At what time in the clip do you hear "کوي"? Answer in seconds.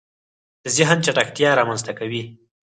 1.99-2.23